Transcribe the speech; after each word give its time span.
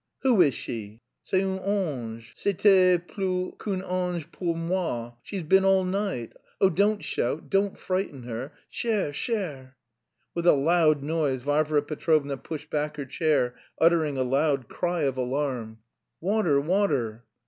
"Who 0.23 0.41
is 0.41 0.55
she?" 0.55 0.99
"C'est 1.23 1.43
un 1.43 1.59
ange; 1.59 2.33
c'était 2.35 2.97
plus 3.07 3.51
qu'un 3.59 3.83
ange 3.83 4.31
pour 4.31 4.55
moi. 4.57 5.11
She's 5.21 5.43
been 5.43 5.63
all 5.63 5.83
night... 5.83 6.33
Oh, 6.59 6.71
don't 6.71 7.03
shout, 7.03 7.51
don't 7.51 7.77
frighten 7.77 8.23
her, 8.23 8.51
chère, 8.71 9.11
chère..." 9.11 9.73
With 10.33 10.47
a 10.47 10.53
loud 10.53 11.03
noise, 11.03 11.43
Varvara 11.43 11.83
Petrovna 11.83 12.35
pushed 12.35 12.71
back 12.71 12.97
her 12.97 13.05
chair, 13.05 13.53
uttering 13.79 14.17
a 14.17 14.23
loud 14.23 14.67
cry 14.67 15.01
of 15.01 15.17
alarm. 15.17 15.77
"Water, 16.19 16.59
water!" 16.59 17.25